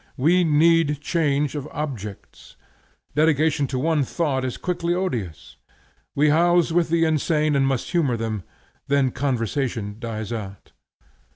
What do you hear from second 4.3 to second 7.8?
is quickly odious. We house with the insane, and